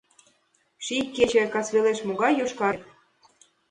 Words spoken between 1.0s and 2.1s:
кече касвелеш